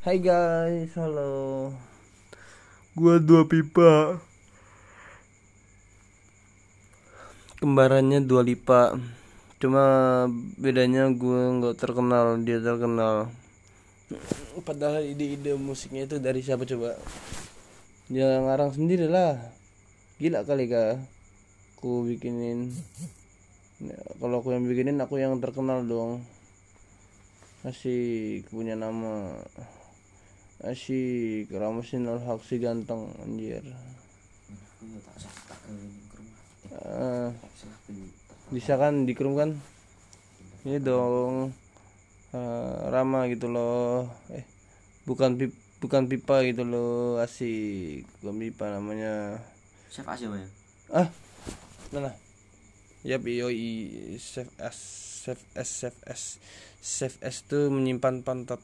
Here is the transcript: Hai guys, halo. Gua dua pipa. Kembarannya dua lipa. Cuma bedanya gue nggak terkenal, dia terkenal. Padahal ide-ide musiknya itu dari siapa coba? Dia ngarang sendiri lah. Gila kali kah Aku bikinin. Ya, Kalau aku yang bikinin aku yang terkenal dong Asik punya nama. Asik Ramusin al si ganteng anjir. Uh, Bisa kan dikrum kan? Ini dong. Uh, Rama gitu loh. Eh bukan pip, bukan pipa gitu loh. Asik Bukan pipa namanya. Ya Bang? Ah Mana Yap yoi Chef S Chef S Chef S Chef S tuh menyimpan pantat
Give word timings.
Hai 0.00 0.16
guys, 0.24 0.96
halo. 0.96 1.68
Gua 2.96 3.20
dua 3.20 3.44
pipa. 3.44 4.16
Kembarannya 7.60 8.24
dua 8.24 8.40
lipa. 8.40 8.96
Cuma 9.60 9.84
bedanya 10.56 11.12
gue 11.12 11.40
nggak 11.60 11.76
terkenal, 11.76 12.40
dia 12.40 12.56
terkenal. 12.56 13.28
Padahal 14.64 15.04
ide-ide 15.04 15.52
musiknya 15.60 16.08
itu 16.08 16.16
dari 16.16 16.40
siapa 16.40 16.64
coba? 16.64 16.96
Dia 18.08 18.40
ngarang 18.48 18.80
sendiri 18.80 19.12
lah. 19.12 19.36
Gila 20.16 20.40
kali 20.48 20.72
kah 20.72 20.96
Aku 21.76 22.08
bikinin. 22.08 22.72
Ya, 23.76 24.00
Kalau 24.16 24.40
aku 24.40 24.56
yang 24.56 24.64
bikinin 24.64 24.96
aku 25.04 25.20
yang 25.20 25.36
terkenal 25.36 25.84
dong 25.84 26.24
Asik 27.66 28.46
punya 28.54 28.78
nama. 28.78 29.42
Asik 30.62 31.50
Ramusin 31.50 32.06
al 32.06 32.22
si 32.38 32.62
ganteng 32.62 33.10
anjir. 33.18 33.66
Uh, 36.70 37.34
Bisa 38.54 38.78
kan 38.78 39.02
dikrum 39.02 39.34
kan? 39.34 39.58
Ini 40.62 40.78
dong. 40.78 41.50
Uh, 42.30 42.86
Rama 42.94 43.26
gitu 43.34 43.50
loh. 43.50 44.14
Eh 44.30 44.46
bukan 45.02 45.34
pip, 45.34 45.50
bukan 45.82 46.06
pipa 46.06 46.46
gitu 46.46 46.62
loh. 46.62 47.18
Asik 47.18 48.06
Bukan 48.22 48.46
pipa 48.46 48.70
namanya. 48.70 49.42
Ya 49.90 50.06
Bang? 50.06 50.46
Ah 50.94 51.10
Mana 51.90 52.14
Yap 53.06 53.22
yoi 53.22 54.18
Chef 54.18 54.50
S 54.58 54.78
Chef 55.22 55.38
S 55.54 55.70
Chef 55.78 55.94
S 56.10 56.22
Chef 56.82 57.14
S 57.22 57.46
tuh 57.46 57.70
menyimpan 57.70 58.26
pantat 58.26 58.58